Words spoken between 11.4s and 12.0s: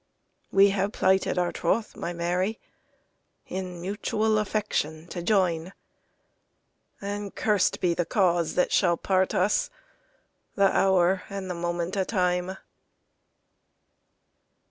the moment